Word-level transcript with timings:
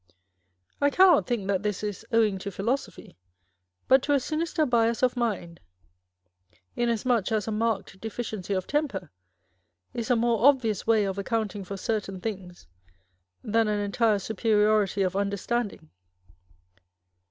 I 0.81 0.89
cannot 0.89 1.27
think 1.27 1.47
that 1.47 1.61
this 1.61 1.83
is 1.83 2.03
owing 2.11 2.39
to 2.39 2.49
philosophy, 2.49 3.19
but 3.87 4.01
to 4.01 4.13
a 4.13 4.19
sinister 4.19 4.65
bias 4.65 5.03
of 5.03 5.15
mind; 5.15 5.59
inasmuch 6.75 7.31
as 7.31 7.47
a 7.47 7.51
marked 7.51 8.01
deficiency 8.01 8.55
of 8.55 8.65
temper 8.65 9.11
is 9.93 10.09
a 10.09 10.15
more 10.15 10.47
obvious 10.47 10.87
way 10.87 11.03
of 11.05 11.19
accounting 11.19 11.63
for 11.63 11.77
certain 11.77 12.19
things 12.19 12.65
than 13.43 13.67
an 13.67 13.79
entire 13.79 14.17
superiority 14.17 15.03
of 15.03 15.15
under 15.15 15.37
standing. 15.37 15.91